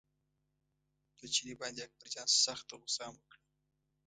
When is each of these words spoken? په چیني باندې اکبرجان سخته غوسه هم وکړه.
په 1.17 1.25
چیني 1.33 1.55
باندې 1.61 1.81
اکبرجان 1.83 2.27
سخته 2.43 2.73
غوسه 2.81 3.01
هم 3.07 3.15
وکړه. 3.17 3.37